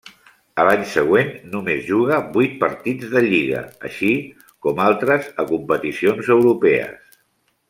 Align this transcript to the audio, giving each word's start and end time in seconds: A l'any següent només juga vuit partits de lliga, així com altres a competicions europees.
A 0.61 0.63
l'any 0.67 0.85
següent 0.93 1.27
només 1.55 1.83
juga 1.89 2.17
vuit 2.39 2.55
partits 2.65 3.11
de 3.13 3.23
lliga, 3.27 3.61
així 3.91 4.11
com 4.67 4.83
altres 4.87 5.31
a 5.45 5.47
competicions 5.53 6.33
europees. 6.39 7.19